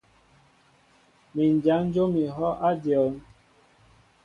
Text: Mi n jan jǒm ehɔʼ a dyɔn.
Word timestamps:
Mi 1.33 1.43
n 1.53 1.55
jan 1.63 1.83
jǒm 1.93 2.13
ehɔʼ 2.25 2.57
a 2.67 2.69
dyɔn. 2.83 3.13